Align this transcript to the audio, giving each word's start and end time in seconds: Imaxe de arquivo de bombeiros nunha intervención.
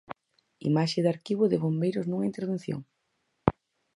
Imaxe 0.69 0.99
de 1.03 1.09
arquivo 1.15 1.43
de 1.51 1.61
bombeiros 1.63 2.05
nunha 2.07 2.29
intervención. 2.31 2.79